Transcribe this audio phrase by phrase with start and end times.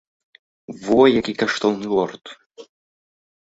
[0.85, 2.23] Во які каштоўны лорд!